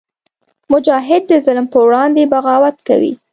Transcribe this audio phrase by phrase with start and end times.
[0.71, 3.13] مجاهد د ظلم پر وړاندې بغاوت کوي.